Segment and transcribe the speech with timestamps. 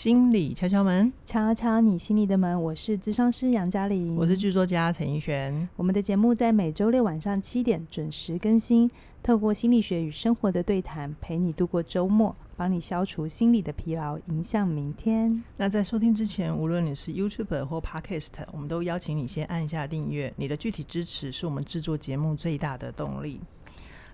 [0.00, 2.62] 心理敲敲门，敲敲你心里的门。
[2.62, 5.68] 我是智商师杨嘉玲，我是剧作家陈奕璇。
[5.76, 8.90] 我们的节目在每周六晚上七点准时更新，
[9.22, 15.44] 透过心理学与生活的对谈，陪你度过周末，帮你消除心理的疲劳，迎向明天。
[15.58, 20.32] 那在收听之前，无论你是 YouTuber 或 Podcast，我们都邀请你先按下订阅。
[20.38, 23.38] 你的具体支持是我们制作节目最大的动力。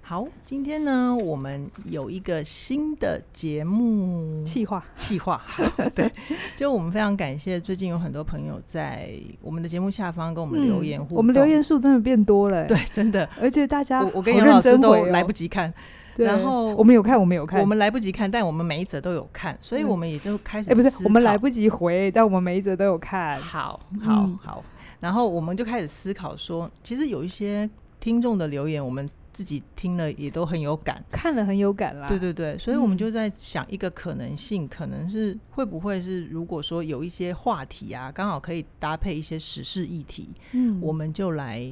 [0.09, 5.43] 好，今天呢，我们有一个新的节目企划，企划。
[5.97, 6.09] 对，
[6.55, 9.11] 就我们非常感谢，最近有很多朋友在
[9.43, 15.75] 我们的节目下方跟我们留言互动，嗯、我们留言数真的变多了，对，真的，而且大家、哦、我跟杨老师都来不及看，
[16.15, 24.63] 然后我们有看，我们有看，我们来不及看，但我们每一则都有看，所以我们也就开始，哎、欸，不是，我们来不及回，但我们每一则都有看，好，好，嗯、好，
[25.01, 29.11] 然后我们就开始思考说，其实有一些听众的留言，我们。
[29.37, 32.09] 自己听了也都很有感，看了很有感啦。
[32.09, 41.71] 对对对，所以我们就在想一个可能性，嗯、可能是会不会是，如果说有一些话题啊，刚好可以搭配一些时事议题，嗯，我们就来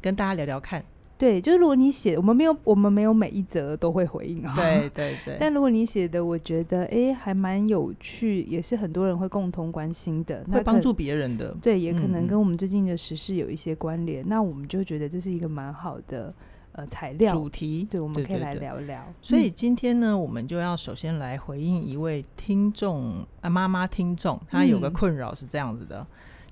[0.00, 0.84] 跟大家聊聊看。
[1.16, 4.52] 对，就是如果你写，我们没有，我们没有每一则都会回应啊。
[4.56, 5.36] 对对对。
[5.40, 11.56] 但如果你写的，我觉得哎，还蛮有趣，也是很多人会共同关心的，会帮助别人的。
[11.62, 16.34] 对，也可能跟我们最近的时事有一些关联，嗯、那我们就觉得这是一个蛮好的。
[16.76, 19.02] 呃，材料主题，对，我们可以来聊聊。
[19.20, 26.00] 所以今天呢，我们就要首先来回应一位听众啊，妈妈听众，她有个困扰是这样子的。
[26.00, 26.06] 嗯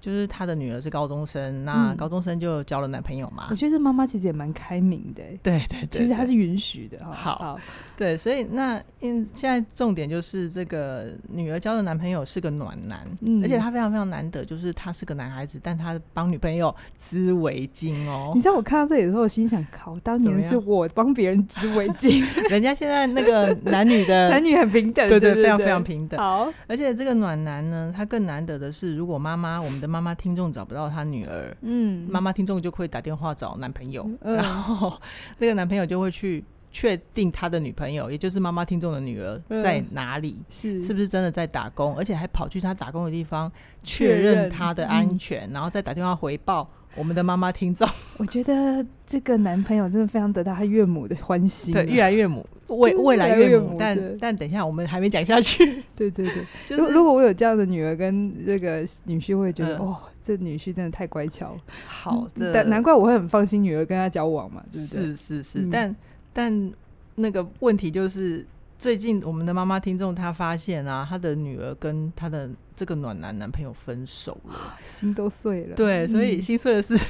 [0.04, 3.46] 就是他的女儿是高中生，那高中生就交了男朋友嘛。
[3.50, 6.98] 我觉得妈妈其实也蛮开明的，对对对，其实她是允许的。
[7.06, 7.60] 好，好，
[7.96, 18.32] 对，所以那因现在重点就是这个女儿交的男朋友是个暖男，嗯，而且他非常非常难得，就是他是个男孩子，但他帮女朋友织围巾哦。
[18.34, 26.20] 你知道我看到这里的时候，我心想：靠，当年是我帮别人织围巾， 人家现在那个男女的 男女很平等，对对，非常非常平等。
[26.20, 29.93] 好，而且这个暖男呢，他更难得的是，如果妈妈我们的。
[29.94, 35.00] 妈妈听众找不到她女儿，嗯，妈妈听众就会打电话找男朋友，嗯、然后
[35.38, 40.82] 那个男朋友就会去确定他的女朋友，也就是妈妈听众的女儿在哪里，嗯、是。
[40.82, 43.50] 是不是真的在打工，而且还跑去他打工的地方
[43.84, 47.88] 确认他的安全，嗯、然后再打电话回报我们的妈妈听众。
[48.18, 52.44] 我觉得这个男朋友真的非常得到他岳母的欢心，对，越来越母。
[52.76, 55.64] 未未来岳母，但但等一下，我们还没讲下去。
[55.96, 61.60] 对对对， 就是如如果我有这样的女儿跟这个女婿，会觉得哦，这女婿真的太乖巧了。
[61.86, 65.04] 好的，但难怪我会很放心女儿跟他交往嘛，对不对？
[65.04, 65.94] 是是是，但
[66.32, 66.72] 但
[67.16, 68.44] 那个问题就是，
[68.78, 75.76] 最近我们的妈妈听众她发现啊，她的女儿跟她的这个暖男男朋友分手了，心都碎了。
[75.76, 76.94] 对，所以心碎的是。
[76.94, 77.00] 嗯，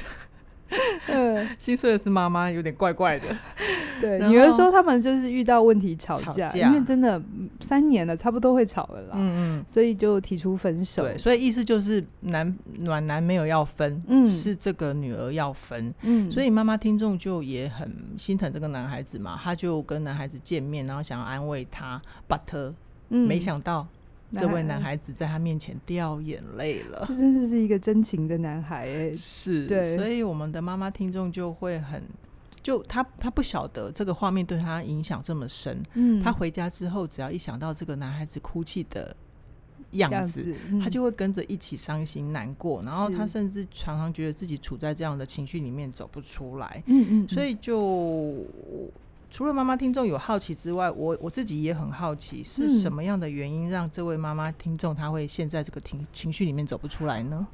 [1.57, 3.27] 心碎的是妈妈，有点怪怪的。
[4.01, 7.21] 对，女儿说他们就是遇到问题吵架，吵架因为真的
[7.61, 9.09] 三年了，差不多会吵了啦。
[9.13, 11.03] 嗯嗯，所以就提出分手。
[11.03, 15.93] 对，所以意思就是男暖男没有要分，嗯，是这个女儿要分。
[16.01, 22.73] 嗯，所以妈妈听众就也很心疼这个男孩子嘛，他就跟男孩子见面，然后想要安慰他，but
[23.07, 23.87] 没想到。
[24.35, 32.03] 这位男孩子在他面前掉眼泪了，这真的是一个真情的男孩哎，是，对，所以我们的妈妈听众就会很，
[32.61, 39.15] 就他他不晓得这个画面对他影响这么深，嗯，他回家之后只要一想到这个男孩子哭泣的
[39.91, 48.45] 样子，嗯、他就会跟着一起伤心难过，然后他甚至常常觉得自己处在这样的情绪里面走不出来，嗯，嗯嗯，所以就。
[49.29, 57.47] 除了妈妈听众有好奇之外，我我自己也很好奇，是什么样的原因让这位妈妈听众她会陷在这个情情绪里面走不出来呢？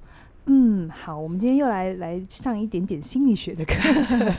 [0.45, 3.73] 嗯，好，我们今天又来来上一点点心理学的课
[4.03, 4.33] 程。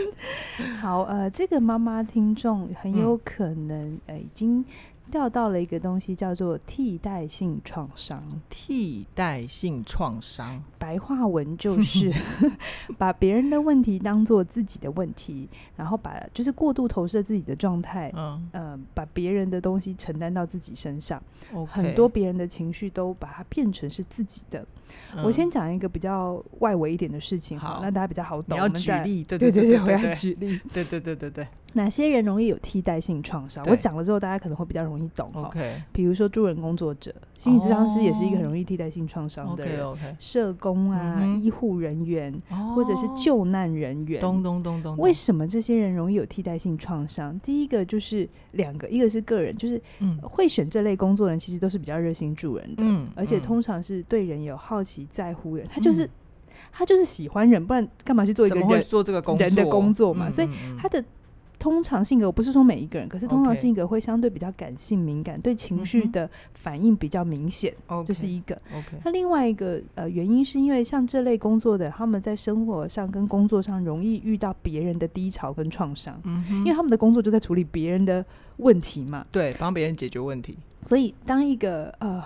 [0.80, 4.64] 好，呃，这个妈妈听众很有可能、嗯、呃已经。
[5.10, 8.22] 掉到了一个东西，叫做替代性创伤。
[8.48, 12.12] 替代性创伤，白话文就是
[12.98, 21.22] 把别人的问题当做自己的问题，然后把就是过度投射自己的状态，嗯、呃，把别人的东西承担到自己身上。
[21.68, 24.66] 很多别人的情绪都把它变成是自己的。
[25.14, 28.56] 嗯、我先讲一个比较外围一点的事情，好，那大家比较好懂。
[28.56, 31.46] 你要举例，对对对对，我要举例，对对对对对。
[31.72, 33.62] 哪些人容易有替代性创伤？
[33.68, 35.30] 我讲了之后，大家可能会比较容易懂。
[35.34, 42.32] OK，比如说助人工作者、心理咨商师也是一个很容易替代性创伤的社工啊，医护人员，
[42.74, 44.18] 或者是救难人员。
[44.20, 44.96] 咚咚咚咚。
[44.96, 47.38] 为什么这些人容易有替代性创伤？
[47.40, 49.78] 第一个就是两个，一个是个人，就是
[50.22, 52.82] 会选这类工作的人，其实都是比较热心助人的，
[53.14, 55.66] 而且通常是对人有好奇、在乎人。
[55.70, 56.08] 他就是
[56.72, 60.30] 他就是喜欢人，不然干嘛去做一个人做这个工作人的工作嘛？
[60.30, 60.48] 所以
[60.78, 61.04] 他的。
[61.58, 68.54] 通常性格，我不是说每一个人，可是通常性格会相对比较感性敏感，对情绪的反应比较明显，这、嗯、是一个。
[68.54, 69.00] Okay.
[69.04, 78.24] 那另外一个呃原因是因为像这类工作的，他们在生活上跟工作上容易遇到别人的低潮跟创伤，嗯，因为他们的工作就在处理别人的
[78.58, 80.56] 问题嘛，对，帮别人解决问题。
[80.84, 82.22] 所以当一个呃。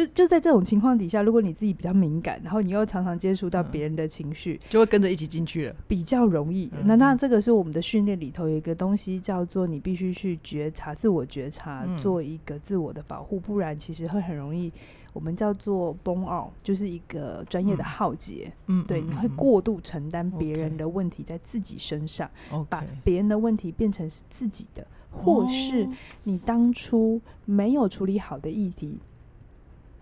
[0.00, 6.70] 就就在这种情况底下，如果你自己比较敏感，然后你又常常接触到别人的情绪，就会跟着一起进去了，比较容易。
[6.84, 14.72] 那那这个是我们的训练里头有一个东西叫做你必须去觉察、自我觉察，做一个自我的保护，不然其实会很容易，
[15.12, 18.50] 我们叫做 burn out，就是一个专业的浩劫。
[18.68, 22.30] 嗯，对，你会过度承担别人的问题在自己身上，
[22.68, 25.86] 把别人的问题变成是自己的，或是
[26.24, 28.98] 你当初没有处理好的议题。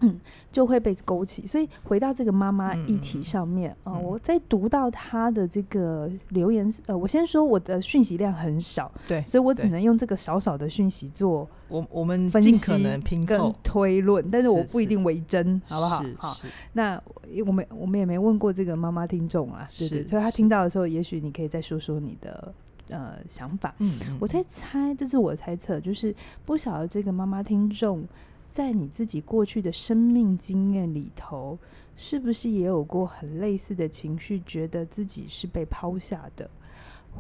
[0.01, 0.19] 嗯，
[0.53, 1.47] 就会被勾起。
[1.47, 16.03] 所以回到这个妈妈议题上面，嗯、呃，我在读到她的这个留言，呃，我先说我的讯息量很少，对，所以我只能用这个少少的讯息做我我们尽可能拼凑推论，但是我不一定为真，好不好？
[16.17, 16.37] 好，
[16.73, 17.01] 那
[17.45, 22.55] 我们我们也没问过这个妈妈听众啊，对对，所以他听到的时候，也许你可以再说说你的
[22.89, 23.75] 呃想法。
[23.79, 26.15] 嗯，我在猜，这是我猜测，就是
[26.47, 28.07] 不晓得这个妈妈听众。
[28.51, 31.59] 在你自己过去的生命经验里头，
[31.97, 36.51] 是不是也有过很类似的情绪，觉得自己是被抛下的，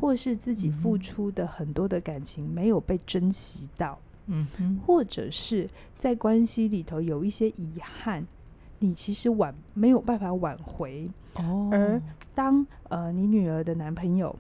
[0.01, 3.99] 或是自己付出的很多的感情没有被珍惜到？
[4.27, 8.27] 嗯哼，或者是在关系里头有一些遗憾，
[8.81, 11.11] 你其实挽没有办法挽回。
[11.35, 12.01] 哦，而
[12.35, 14.35] 当呃你女儿的男朋友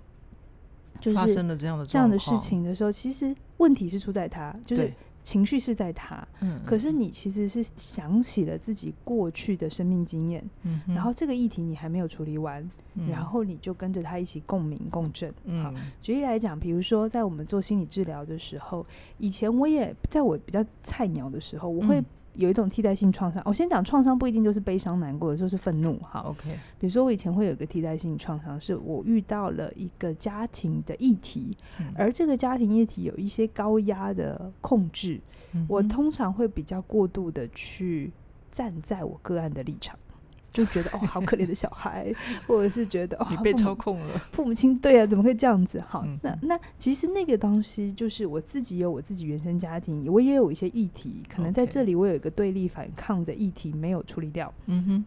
[1.01, 4.93] 就是发生了这样的这样的事情的时候，其实问题是出在他，就是。
[5.29, 18.87] 情绪是在他，嗯，可是你其实是想起了自己过去的生命经验，嗯，然后这个议题你还没有处理完，嗯，然后你就跟着他一起共鸣共振，嗯，好，举例来讲，比如说在我们做心理治疗的时候，
[19.19, 22.03] 以前我也在我比较菜鸟的时候，我会。
[22.39, 26.21] 有一种替代性创伤，我先讲创伤不一定就是悲伤难过的，就是愤怒哈。
[26.21, 35.21] OK，比如说我以前会有一个替代性创伤，是我遇到了一个家庭的议题，嗯、而这个家庭议题有一些高压的控制，
[35.53, 38.13] 嗯、我通常会比较过度的去
[38.53, 39.99] 站在我个案的立场。
[40.51, 42.13] 就觉得哦， 好可怜的小孩，
[42.47, 45.83] 或者是觉得哦，你被操控了，父母亲对啊，怎么会这样子？
[45.89, 54.53] 好，嗯、那那其实那个东西就是我自己有我自己原生家庭，我也有一些议题，可能在这里我有一个对立反抗的议题没有处理掉。
[54.67, 55.05] 嗯哼。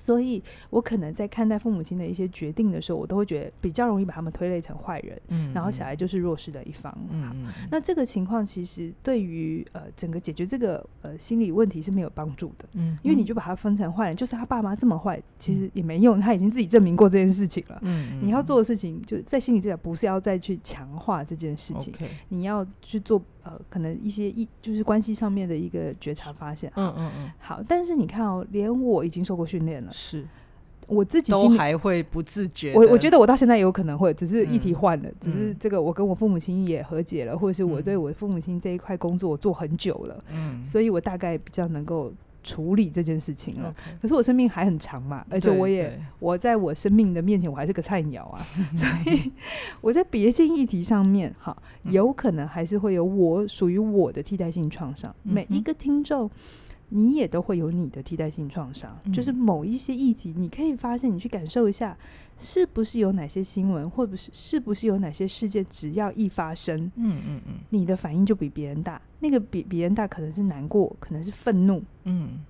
[0.00, 21.92] 所以，我可能在看待父母亲的一些决定的时候，我都会觉得比较容易把他们推类成坏人，嗯，然后小孩就是弱势的一方，嗯，嗯，那这个情况其实对于呃整个解决这个呃心理问题是没有帮助的，嗯，因为你就把他分成坏人，就是他爸妈这么坏，其实也没用，他已经自己证明过这件事情了，嗯，你要做的事情就在心理治疗，不是要再去强化这件事情，
[22.30, 23.20] 你要去做。
[23.42, 30.24] 呃，可能一些一就是关系上面的一个觉察发现，嗯嗯嗯，好，但是你看哦，连我已经受过训练了，是
[30.86, 32.72] 我自己都还会不自觉。
[32.74, 42.12] 我我觉得我到现在有可能会，只是议题换了，嗯、只是这个我跟我父母亲也和解了，嗯、或者是我对我父母亲这一块工作我做很久了，嗯，所以我大概比较能够。
[42.42, 48.40] 处理这件事情了.可是我生命还很长嘛，而且我也我在我生命的面前我还是个菜鸟啊，
[48.74, 49.30] 所以
[49.80, 55.14] 我在别件议题上面，哈，有可能还是会有我属于我的替代性创伤。
[55.24, 56.30] 嗯、每一个听众，
[56.90, 61.96] 你也都会有你的替代性创伤，嗯、就是某一些议题，你可以发现，你去感受一下。
[62.42, 68.98] 是不是有哪些新闻，或者是是不是有哪些事件，只要一发生，嗯嗯嗯，你的反应就比别人大。
[69.18, 72.42] 那个比别人大，可能是难过，可能是愤怒，嗯，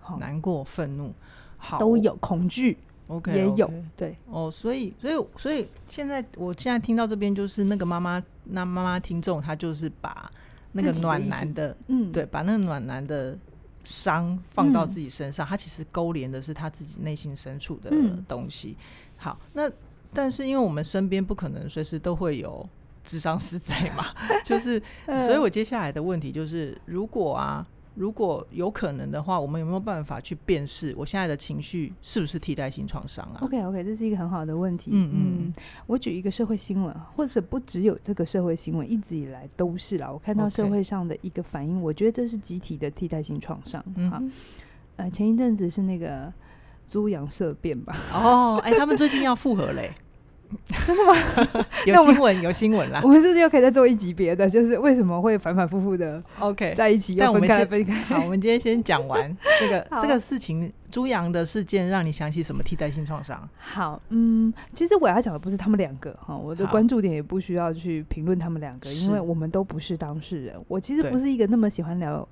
[0.00, 1.14] 好，难过、愤怒，
[1.56, 10.30] 好，都有恐惧，OK，也有，对，哦，所以，所以，所以，现在我现在听到这边，就是那个妈妈，那妈妈听众，她就是把
[10.72, 13.38] 那个暖男的，嗯，对，把那个暖男的
[13.84, 17.90] 伤放到自己身上，他其实勾连的是他自己内心深处的
[18.28, 18.76] 东西。
[19.16, 19.70] 好，那
[20.12, 22.68] 但是因为我们身边不可能随时都会有
[23.02, 24.06] 智商师在嘛，
[24.44, 34.90] 就是，所以我接下来的问题就是，如果啊，如果有可能的话，我们有没有办法去辨识我现在的情绪是不是替代性创伤啊？OK OK，这是一个很好的问题。
[34.92, 35.52] 嗯嗯，
[35.86, 40.10] 我举一个社会新闻，或者不只有这个社会新闻，一直以来都是啦。
[40.10, 43.84] 我看到社会上的一个反应，我觉得这是集体的替代性创伤。
[44.10, 44.22] 好，
[44.96, 46.32] 呃，前一阵子是那个。
[46.88, 47.96] 猪羊色变吧？
[48.12, 49.90] 哦，哎，他们最近要复合嘞，
[50.86, 51.66] 真的吗？
[51.86, 53.00] 有新闻，有新闻啦。
[53.02, 54.48] 我们是不是又可以再做一集别的？
[54.48, 57.94] 就是为什么会反反复复的？OK，在一起又分开分开。
[58.02, 60.72] 好，我们今天先讲完 这个这个事情。
[60.92, 63.48] 猪羊的事件让你想起什么替代性创伤？
[63.56, 70.54] 好，嗯，其实我要讲的不是他们两个哈，我的关注点也不需要去评论他们两个，因为我们都不是当事人。
[70.68, 72.28] 我其实不是一个那么喜欢聊。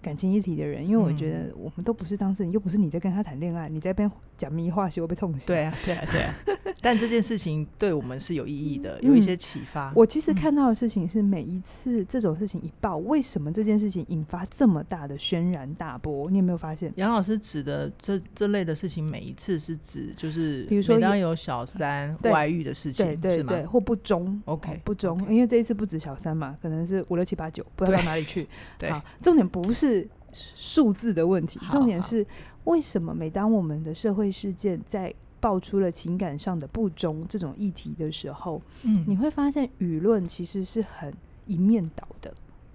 [0.00, 5.46] 感情一体的人，因为我觉得我们都不是当事人，嗯、又不是你在跟他谈恋爱，你在边讲迷话，学会被冲洗。
[5.46, 6.34] 对啊，对啊，对啊。
[6.80, 9.92] 但这件事情对我们是有意义的，有一些启发、嗯。
[9.96, 16.30] 我其实看到的事情是，每一次这种事情一爆，为什么这件事情引发这么大的轩然大波？
[16.30, 16.92] 你有没有发现？
[16.94, 28.46] 杨老师指的这这类的事情，每一次是指就是，比如说当有小三外遇的事情，对对对，或不忠，OK 不忠因为这一次不止小三嘛，可能是五六七八九，不知道到哪里去。
[28.78, 29.97] 对，好，重点不是。
[30.32, 32.26] 数字的问题，重点是
[32.64, 41.14] 为什么每当我们的社会事件在爆出了情感上的不忠这种议题的时候，嗯，你会发现舆论其实是很
[41.46, 42.34] 一面倒的，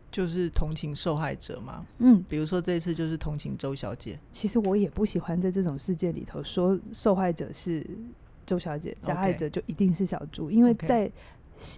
[0.09, 4.17] 就是同情受害者嘛，嗯，比如说这次就是同情周小姐。
[4.31, 7.85] 其实我也不喜欢在这种事件里头说受害者是
[8.45, 11.11] 周小姐，加害者就一定是小猪，因为在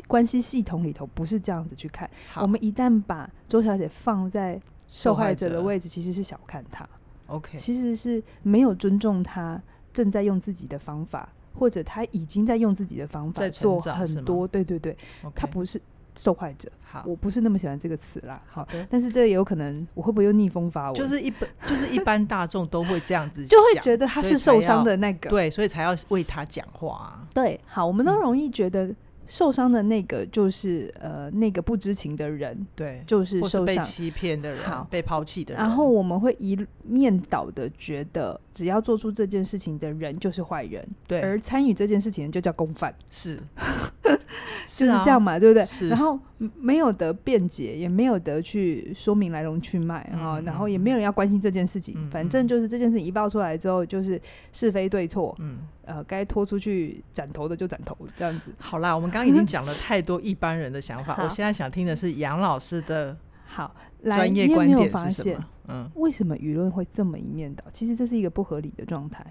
[0.08, 2.10] 关系系统里头不是这样子去看。
[2.36, 6.88] 我们一旦把周小姐放在受害者的位置其实是小看他
[7.28, 9.62] ，OK，其实是没有尊重他
[9.92, 14.96] 正在用自己的方法，或者他已经在用自己的方法做很多，对对对.
[15.34, 15.82] 他不是
[16.16, 16.72] 受害者。
[16.82, 18.42] 好，我不是那么喜欢这个词啦。
[18.48, 20.94] 好的，但是这也有可能，我会不会用逆风发文？
[20.94, 27.28] 就是一般， 就是一般大众都会这样子，就会觉得他是受伤的那个，对，所以才要为他讲话啊。
[27.34, 28.94] 对，好，我们都容易觉得。
[29.28, 33.66] 受伤的那个就是呃，那个不知情的人，对，就是受伤。
[33.66, 35.64] 被欺骗的人，好，被抛弃的人。
[35.64, 43.40] 然后我们会一面倒的觉得，只要做出这件事情的人就是坏人，对，而参与这件事情的就叫共犯，是，
[44.68, 45.90] 就是这样嘛，啊、对不对？
[45.90, 46.20] 然后
[46.60, 55.60] 没有得辩解，也没有得去说明来龙去脉哈、嗯，然后也没有人要关心这件事情，嗯、反正就是这件事情一爆出来之后，就是是非对错，嗯。
[55.88, 58.52] 呃，该拖出去斩头的就斩头，这样子。
[58.58, 63.72] 好啦，我们刚刚已经讲了 太多一般人的想法，我现在想听的是杨老师的好
[64.04, 65.46] 专业观点是什么？
[65.68, 67.64] 嗯，为什么舆论会这么一面倒？
[67.72, 69.24] 其实这是一个不合理的状态。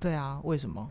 [0.00, 0.90] 对啊，为什么？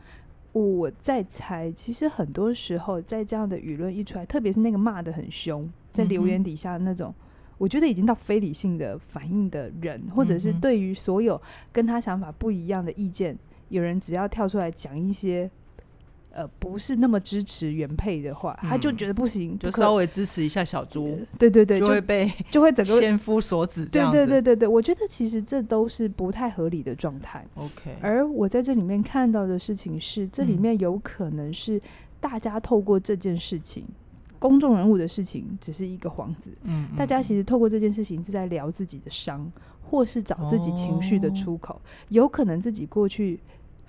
[0.51, 7.25] 我在猜，其实很多时候在这样的舆论一出来，特别是那个骂的很凶，在留言底下那种、嗯，
[7.59, 11.39] 我觉得已经到非理性的反应的人，或者是对于所有
[11.71, 13.37] 跟他想法不一样的意见。
[13.69, 15.49] 有人只要跳出来讲一些，
[16.39, 23.85] 呃，不是那么支持原配的话，嗯、他就觉得不行，就稍微支持一下小猪，对对对，就会被就会整个千夫所指。
[23.85, 27.45] 对对对对对，我觉得其实这都是不太合理的状态。
[27.55, 31.81] OK，而我在这里面看到的事情是，这里面有可能是
[32.21, 43.37] 大家透过这件事情，嗯、公众人物的事情只是一个幌子，嗯，大家其实透过这件事情是在聊自己的伤，或是找自己情绪的出口，哦，有可能自己过去。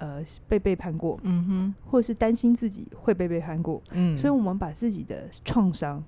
[0.00, 6.02] 呃，被背叛过，嗯哼，或是担心自己会被背叛过，嗯，所以我们把自己的创伤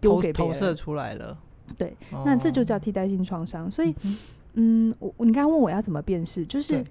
[0.00, 1.38] 丢给投射出来了，
[1.78, 3.70] 对，哦，那这就叫替代性创伤。
[3.70, 4.18] 所以，嗯，
[4.54, 6.84] 嗯我你刚刚问我要怎么辨识，就是，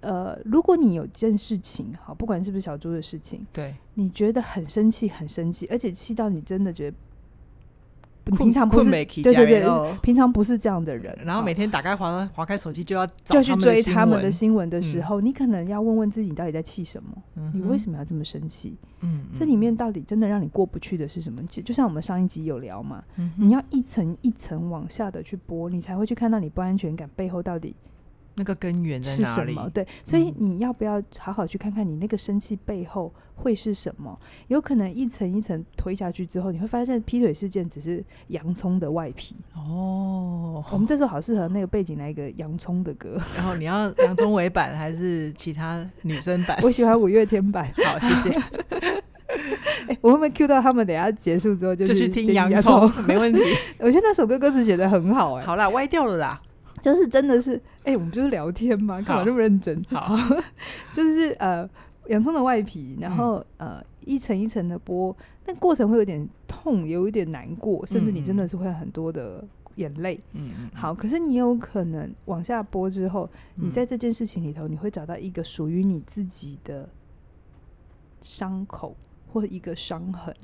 [0.00, 6.96] 呃，如果你有件事情，好，不管是不是小猪的事情，对，你觉得很生气，很生气，而且气到你真的觉得。
[8.24, 11.16] 平常不是对对对，平常不是这样的人。
[11.24, 17.50] 然后每天打开滑划开手机就要就去追他们的新闻的时候，嗯，你可能要问问自己，你到底在气什么，嗯？
[17.54, 18.76] 你为什么要这么生气？
[19.00, 21.42] 嗯，这里面到底真的让你过不去的是什么？
[21.48, 27.74] 就就像我们上一集有聊嘛，嗯，你要一层一层往下的去剥，你才会去看到你不安全感背后到底。
[28.34, 29.56] 那个根源在哪里？
[29.72, 34.18] 对，所以你要不要好好去看看你那个生气背后会是什么？
[34.48, 39.36] 有可能一层一层推下去之后，你会发现劈腿事件只是洋葱的外皮。
[39.54, 43.18] 哦，我们这 时候好适合那个背景来一个洋葱的歌。
[43.36, 46.58] 然后你要洋葱尾版还是其他女生版？
[46.64, 47.70] 我喜欢五月天版。
[47.84, 48.42] 好，谢谢。
[49.88, 50.86] 欸、我会不会 cue 到他们？
[50.86, 53.40] 等下结束之后就，就去听洋葱，没问题。
[53.80, 55.46] 我觉得那首歌歌词写的很好哎、欸。
[55.46, 56.40] 好啦，歪掉了啦。
[56.82, 59.80] 就是真的是，哎、欸，我们就是聊天嘛，干嘛那么认真？
[59.84, 60.16] 好，
[60.92, 61.66] 就是呃，
[62.08, 69.46] 洋葱的外皮，然后、嗯、呃，一层一层的剥，但过程会有点痛，有一点难过，甚至你真的是会很多的
[69.76, 70.20] 眼泪。
[70.32, 70.70] 嗯嗯。
[70.74, 76.88] 好，可是你有可能往下剥之后，你在这件事情里头，你会找到一个属于你自己的
[78.20, 78.96] 伤口
[79.32, 80.34] 或一个伤痕，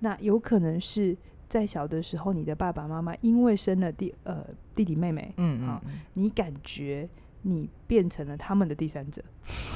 [0.00, 1.16] 那有可能是。
[1.48, 7.08] 在小的时候，你的爸爸妈妈因为生了弟呃弟弟妹妹，嗯嗯，嗯，你感觉
[7.42, 9.22] 你变成了他们的第三者，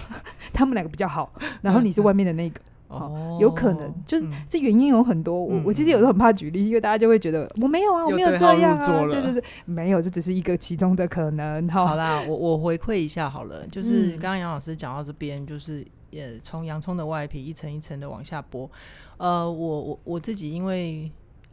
[0.52, 5.42] 他们两个比较好，然后你是外面的那个，哦，有可能，就是这原因有很多。
[5.42, 11.66] 我我其实有时候很怕举例，因为大家就会觉得我没有啊，我没有这样啊，对对对，没有，这只是一个其中的可能。
[11.70, 18.68] 好啦，我我回馈一下好了，就是刚刚杨老师讲到这边，就是也从洋葱的外皮一层一层的往下剥。
[19.16, 21.10] 呃，我我我自己因为。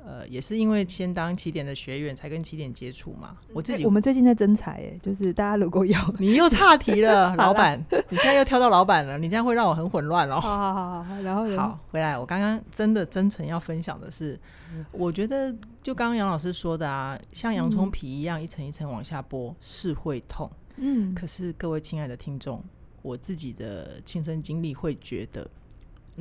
[0.09, 3.37] 呃，也是因为先当起点的学员，才跟起点接触嘛。
[3.53, 10.39] 我自己，我们最近在征才，哎，就是大家如果有，你又岔题了， 老板，你现在又跳到老板了，你这样会让我很混乱哦。
[10.39, 14.33] 好好好好，然后好回来，我刚刚真的真诚要分享的是，
[14.73, 22.63] 嗯、我觉得就刚刚杨老师说的啊，像洋葱皮一样一层一层往下剥是会痛，嗯，可是各位亲爱的听众，
[23.03, 25.47] 我自己的亲身经历会觉得。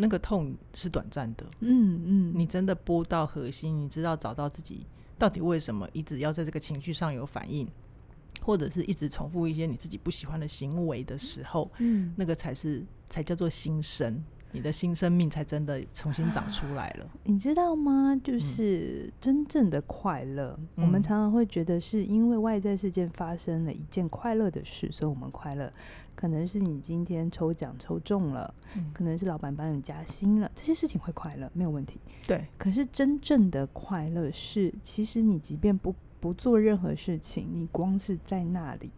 [0.01, 4.87] 那个痛是短暂的，嗯嗯，你真的拨到核心，你知道找到自己
[5.19, 7.69] 到底为什么一直要在这个情绪上有反应，
[8.41, 17.11] 或者是一直重复一些你自己不喜欢的行为的时候，嗯，那个才是才叫做新生，你的新生命才真的重新长出来了。
[17.25, 18.15] 你知道吗？
[18.23, 25.73] 就是真正的快乐，嗯，我们常常会觉得是因为外在事件发生了一件快乐的事，所以我们快乐。
[26.19, 32.01] 可能是你今天抽奖抽中了，嗯，可能是老板帮你加薪了，这些事情会快乐，没有问题。
[32.27, 38.91] 对，可是真正的快乐是，其实你即便不不做任何事情，你光是在那里，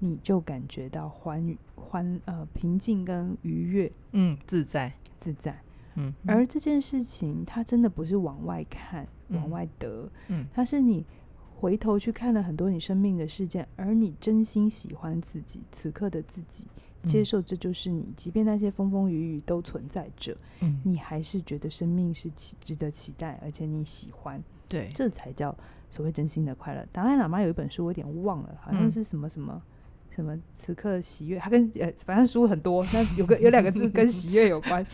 [0.00, 5.58] 你就感觉到欢欢呃平静跟愉悦，嗯，自在自在，
[5.94, 6.36] 嗯，嗯。
[6.36, 11.06] 而这件事情，它真的不是往外看，嗯，往外得，嗯，它是你。
[11.58, 16.66] 回头去看了很多你生命的事件，而你真心喜欢自己此刻的自己，
[17.02, 25.56] 接受这就是你，即便那些风风雨雨都存在着，嗯，你还是觉得生命是期值得期待，而且你喜欢，对，这才叫
[25.88, 26.86] 所谓真心的快乐。
[26.92, 29.62] 达赖喇嘛有一本书，我有点忘了，好像是什么什么。
[30.16, 31.38] 什么此刻喜悦？
[31.38, 34.84] 他跟呃，反正书很多，那有个有两个字 跟喜悦有关，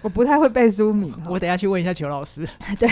[0.00, 1.12] 我不太会背书名。
[1.28, 2.46] 我等下去问一下裘老师。
[2.78, 2.88] 对，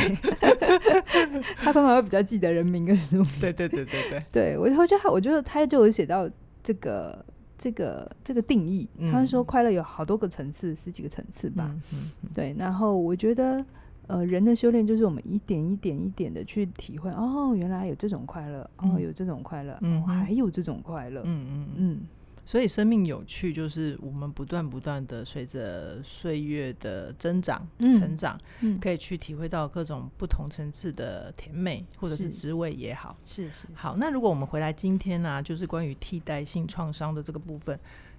[1.59, 3.33] 他通常会比较记得人名跟书名。
[3.41, 4.23] 对对对对对。
[4.33, 6.29] 对我，我觉得，我觉得他就有写到
[6.65, 7.25] 这个
[7.57, 8.89] 这个这个定义。
[8.99, 11.71] 嗯、他说，快乐有好多个层次，十几个层次吧。
[11.73, 13.65] 嗯嗯嗯、对，然后我觉得。
[14.09, 22.01] 呃，人的修炼就是我们一点一点一点的去体会，哦，原来有这种快乐，嗯，哦，有这种快乐，嗯，哦，还有这种快乐，嗯嗯嗯。
[22.47, 33.69] 所以生命有趣，就是我们不断不断的随着岁月的增长、嗯、成长，嗯，可以去体会到各种不同层次的甜美，或者是滋味也好，是是，是，是。
[33.75, 37.79] 好，那如果我们回来今天呢，啊，就是关于替代性创伤的这个部分，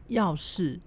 [0.09, 0.79] 要是。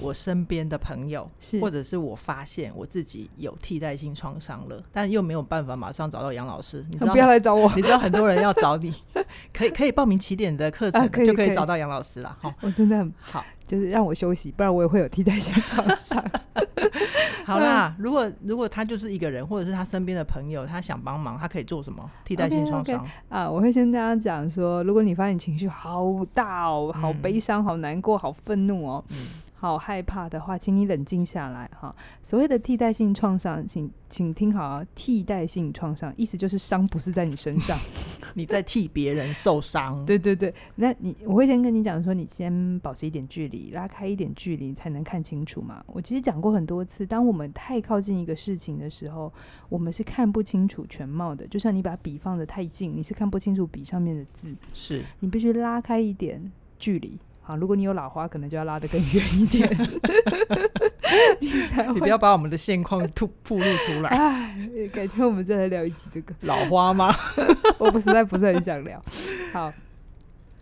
[0.00, 1.28] 我身边的朋友，
[1.60, 6.84] 或者是我发现我自己有替代性创伤了，但又没有办法马上找到杨老师。
[6.90, 8.92] 你知道不要来找我， 你知道很多人要找你，
[9.52, 12.36] 可以可以报名起点的课程，啊，就可以找到杨老师了。
[12.40, 16.22] 好，我真的很好，就是让我休息，不然我也会有替代性创伤。
[17.46, 22.10] 好啦，如果如果他就是一个人，或者是他身边的朋友，他想帮忙，他可以做什么？
[22.24, 23.10] 替代性创伤 okay, okay.
[23.28, 29.02] 啊，我会先跟他讲说，如果你发现情绪好大哦，好悲伤，好难过，好愤怒哦。
[29.10, 29.16] 嗯
[29.58, 31.94] 好害怕的话，请你冷静下来哈。
[32.22, 34.86] 所谓的替代性创伤，请请听好啊。
[34.94, 37.76] 替代性创伤意思就是伤不是在你身上，
[38.34, 40.04] 你在替别人受伤。
[40.04, 45.82] 对 对对，那你我会先跟你讲说，你先保持一点距离，拉开一点距离，才能看清楚嘛。
[45.86, 49.32] 我其实讲过很多次，当我们太靠近一个事情的时候，
[49.70, 51.46] 我们是看不清楚全貌的。
[51.46, 57.18] 就像你把笔放得太近，你是看不清楚笔上面的字，是你必须拉开一点距离。
[57.46, 59.70] 好，如果你有老花，可能就要拉得更远一点。
[61.40, 61.48] 你，
[61.94, 64.10] 你不要把我们的现况吐暴露出来。
[64.10, 67.14] 哎，改天我们再来聊一集这个老花吗？
[67.78, 69.00] 我不实在不是很想聊。
[69.52, 69.72] 好，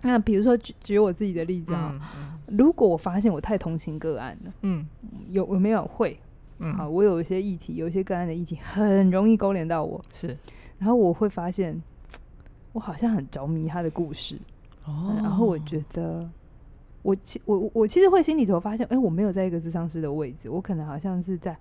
[0.03, 4.87] 那比如说举举我自己的例子啊，嗯，如果我发现我太同情个案了，嗯，
[5.31, 6.21] 有有没有会？
[6.59, 10.37] 嗯，好，我有一些议题，有一些个案的议题很容易勾连到我，是，
[10.79, 11.83] 然后我会发现
[12.73, 14.37] 我好像很着迷他的故事，
[14.85, 16.29] 哦，然后我觉得。
[17.05, 21.55] 我其我我其实会心里头发现，哎、欸，我没有在一个智商师的位置，我可能好像是在，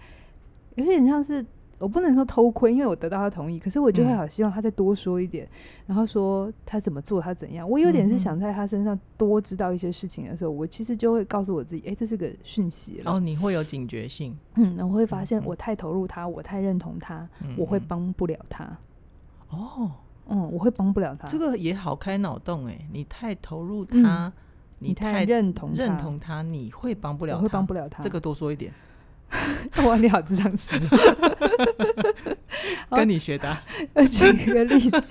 [0.76, 1.46] 有点像是
[1.80, 5.52] 我不能说偷窥，因为我得到他同意，可是我就会好希望他再多说一点，嗯、
[5.88, 13.12] 然后说他怎么做，他怎样，我有点是想在他身上多知道一些事情的时候，嗯、我其实就会告诉我自己，哎、欸，这是个讯息了。
[13.12, 18.64] 哦，你会有警觉性，嗯，我会发现我太投入他，我太认同他，嗯、我会帮不了他。
[19.50, 19.92] 哦，
[20.30, 21.28] 嗯，我会帮不了他。
[21.28, 24.28] 这个也好开脑洞哎，你太投入他。
[24.28, 24.34] 嗯
[24.84, 28.04] 你太认同认同他，你会帮不了他，我会帮不了他。
[28.04, 28.72] 这个多说一点。
[29.86, 30.78] 我，你好，咨商师。
[32.91, 33.63] 跟你学的、啊。
[34.12, 35.04] 举个例子，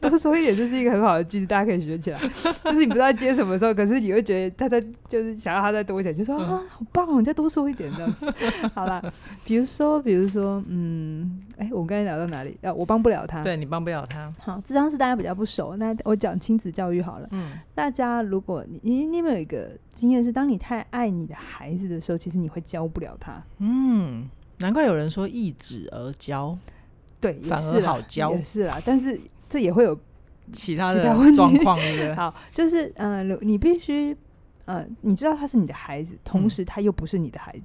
[0.00, 2.18] 多说一点，这是一个很好的句子，大家可以学起来。
[2.64, 8.34] 就是你不知道接什么时候，可是你会觉得他在，就是想要他再多一点，就说啊，好棒哦，你再多说一点这样子。
[8.74, 9.12] 好了，
[9.44, 12.56] 比如说，比如说，嗯，哎、欸，我们刚才聊到哪里？
[12.62, 13.42] 啊，我帮不了他。
[13.42, 14.32] 对，你帮不了他。
[14.38, 17.28] 好，这张是大家比较不熟，那我讲亲子教育好了。
[17.32, 23.42] 嗯，大家如果你你你有没有一个经验是，当你太爱你的孩子的时候，其实你会教不了他。
[23.58, 26.56] 嗯，难怪有人说一指而教。
[27.20, 28.80] 对，反而好教，也是啦。
[28.84, 29.98] 但是这也会有
[30.52, 31.02] 其他的
[31.34, 32.14] 状况，对不对？
[32.16, 34.16] 好，就是嗯、呃，你必须
[34.64, 37.64] 呃，你知道他是你的孩子，同时他又不是你的孩子。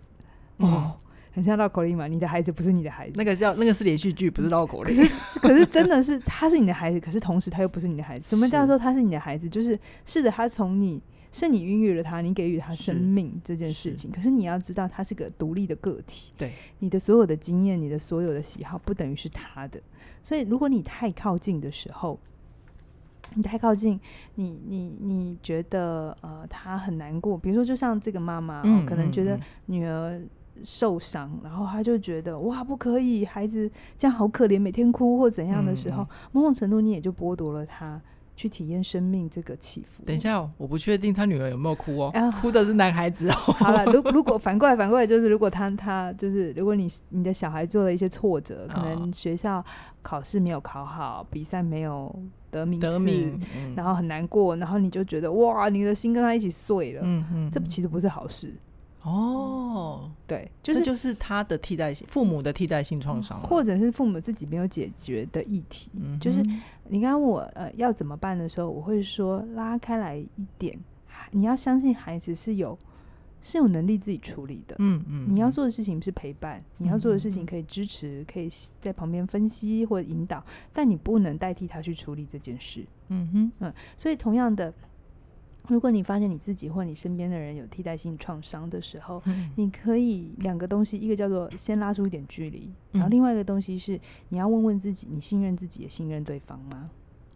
[0.59, 0.93] 嗯、哦，
[1.33, 3.13] 很像绕口令嘛，你的孩子不是你的孩子。
[3.15, 4.95] 那个叫那个是连续剧，不是绕口令。
[4.95, 8.29] 可是，可是真的是他是你的孩子，可是同时他又不是你的孩子。
[8.29, 9.49] 什么叫做他是你的孩子？
[9.49, 11.01] 就是是的，他从你。
[11.33, 14.11] 是你孕育了他，你给予他生命这件事情。
[14.11, 16.31] 是，可是你要知道，他是个独立的个体。
[16.37, 19.81] 对，你的所有的经验，你的所有的喜好，不等于是他的。
[20.23, 22.19] 所以，如果你太靠近的时候，
[23.33, 23.99] 你太靠近，
[24.35, 27.35] 你你你觉得呃，他很难过。
[27.35, 30.21] 比如说，就像这个妈妈，嗯，可能觉得女儿
[30.63, 33.67] 受伤，嗯，然后他就觉得哇，不可以，孩子
[33.97, 37.99] 这样好可怜，每天哭或怎样的时候，嗯，某种程度你也就剥夺了他。
[38.35, 40.03] 去体验生命这个起伏。
[40.05, 42.11] 等一下，我不确定他女儿有没有哭哦。
[42.13, 43.35] 啊、哭的是男孩子哦。
[43.59, 49.63] 好了，如如果反过来，反过来就是，如果他他就是，如果你你的小孩做了一些挫折，可能学校
[50.01, 52.13] 考试没有考好，比赛没有
[52.49, 57.01] 得名得名，嗯、然后很难过，然后你就觉得哇，你的心跟他一起碎了。
[57.03, 58.53] 嗯嗯，这其实不是好事。
[59.03, 65.91] 哦，对，就是就是他的替代性，父母的替代性创伤，或者是父母自己没有解决的议题。
[65.95, 66.41] 嗯、就是
[66.87, 70.79] 你刚刚我呃要怎么办的时候，我会说拉开来一点，
[71.31, 72.79] 你要相信孩子是有
[73.41, 74.77] 是有能力自己处理的。
[74.79, 82.85] 嗯嗯，你要做的事情是陪伴，嗯、你要做的事情可以支持，可以在旁边分析或引导，但你不能代替他去处理这件事。
[83.09, 84.73] 嗯哼，嗯，所以同样的。
[85.69, 93.97] 如果你发现你自己或你身边的人有替代性创伤的时候，嗯、你可以两个东西，一个叫做先拉出一点距离，然后另外一个东西是
[94.27, 96.85] 你要问问自己，你信任自己也信任对方吗？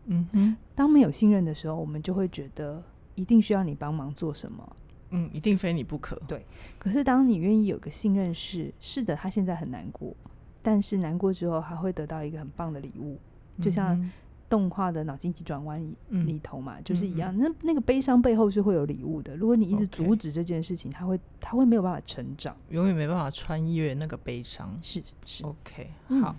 [0.08, 2.84] 嗯哼，当没有信任的时候，我们就会觉得
[3.16, 4.76] 一定需要你帮忙做什么，
[5.12, 6.22] 嗯，一定非你不可。
[6.28, 6.46] 对，
[6.78, 10.14] 可是当你愿意有个信任是，是的，他现在很难过，
[10.62, 13.18] 但是难过之后他会得到一个很棒的礼物，
[13.62, 14.12] 就像。
[14.50, 17.36] 动画的脑筋急转弯里头嘛，嗯、就是一样。
[17.36, 19.36] 嗯、那那个悲伤背后是会有礼物的。
[19.36, 24.78] 如果你一直阻止这件事情，他会他会没有办法成长，永远没办法穿越那个悲伤。
[24.82, 25.90] 是是，OK，
[26.22, 26.34] 好。
[26.34, 26.36] 嗯、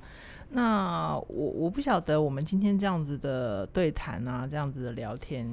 [0.51, 5.47] 那我我不晓得我们今天这样子的对谈啊，这样子的聊天，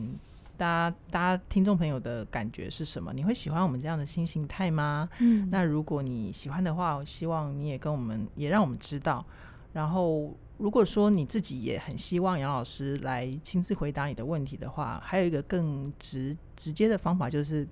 [0.56, 3.12] 大家大家听众朋友的感觉是什么？
[3.12, 5.10] 你会喜欢我们这样的新形态吗？
[5.20, 9.26] 嗯，那如果你喜欢的话，我希望你也跟我们也让我们知道，
[9.74, 10.34] 然后。
[10.58, 17.68] 如果说你自己也很希望杨老师来亲自回答你的问题的话，还有一个更直直接的方法，就是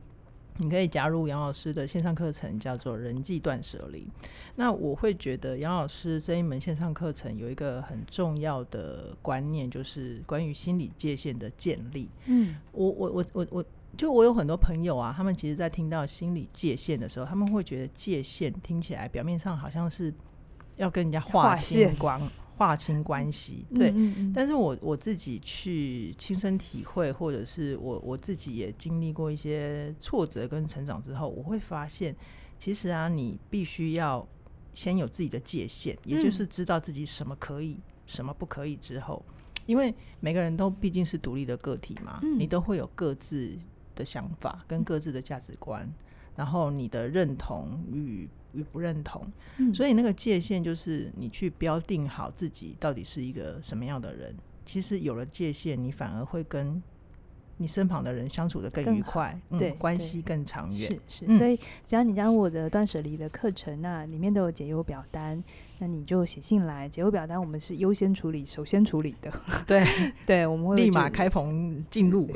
[0.57, 3.99] 你可以加入杨老师的线上课程，叫做《人际断舍离》。
[4.55, 12.09] 那我会觉得杨老师这一门线上课程有一个很重要的观念，就是关于心理界限的建立。
[12.25, 13.65] 嗯，我我我我我，
[13.95, 20.13] 就我有很多朋友啊，他们其实在听到心理界限的时候，他们会觉得界限听起来表面上好像是
[20.75, 22.21] 要跟人家划线光。
[22.55, 24.15] 划清关系，对，嗯嗯。
[24.17, 32.15] 嗯，但是我我自己去亲身体会，或者是我我自己也经历过一些挫折跟成长之后，我会发现，
[32.57, 34.27] 其实啊，你必须要
[34.73, 39.23] 先有自己的界限，也就是知道自己什么可以，什么不可以之后，
[39.65, 43.57] 因为每个人都毕竟是独立的个体嘛，你都会有各自
[43.95, 45.91] 的想法跟各自的价值观，
[46.35, 48.29] 然后你的认同与。
[48.53, 49.25] 与不认同，
[49.57, 54.35] 嗯、所以那个界限就是你去标定好自己到底是一个什么样的人。
[54.65, 56.81] 其实有了界限，你反而会跟
[57.63, 60.89] 你身旁的人相处得更愉快，对，嗯、关系更长远。
[61.07, 61.55] 是是，嗯、所以
[61.87, 65.41] 只要你将我的断舍离的课程，那里面都有解忧表单。
[65.79, 69.31] 那你就写信来，解忧表单我们是优先处理、首先处理的。
[69.65, 69.81] 对
[70.25, 72.29] 对，我们会立马开棚进入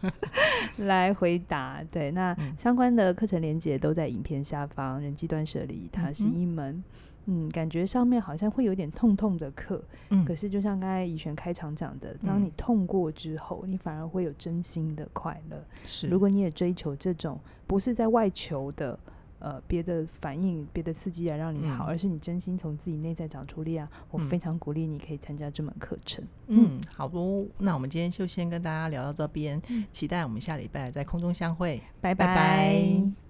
[0.78, 1.82] 来回答。
[1.90, 4.98] 对，那相关的课程连接都在影片下方。
[4.98, 6.84] 人际断舍离，它是一门嗯，
[7.26, 15.64] 嗯，感觉上面好像会有点痛痛的课，嗯，可是就像刚才怡璇开场讲的，当你痛过之后，你反而会有真心的快乐。
[15.84, 18.98] 是，如果你也追求这种不是在外求的。
[19.38, 23.86] 呃，别的反应、别的刺激来让你好，嗯、而是你真心从自己内在长出力量。
[23.86, 26.24] 嗯、我非常鼓励你可以参加这门课程。
[26.46, 27.46] 嗯，好不？
[27.58, 31.82] 那我们今天就先跟大家聊到这边，嗯、期待我们下礼拜在空中相会。
[32.00, 32.26] 拜拜。
[32.26, 33.25] 拜拜。